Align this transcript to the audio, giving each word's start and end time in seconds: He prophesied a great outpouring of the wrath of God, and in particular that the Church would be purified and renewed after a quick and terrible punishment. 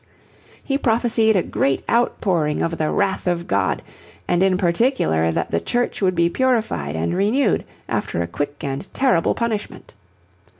He 0.63 0.79
prophesied 0.79 1.35
a 1.35 1.43
great 1.43 1.83
outpouring 1.87 2.63
of 2.63 2.79
the 2.79 2.89
wrath 2.89 3.27
of 3.27 3.45
God, 3.45 3.83
and 4.27 4.41
in 4.41 4.57
particular 4.57 5.31
that 5.31 5.51
the 5.51 5.61
Church 5.61 6.01
would 6.01 6.15
be 6.15 6.27
purified 6.27 6.95
and 6.95 7.13
renewed 7.13 7.63
after 7.87 8.19
a 8.23 8.27
quick 8.27 8.63
and 8.63 8.91
terrible 8.95 9.35
punishment. 9.35 9.93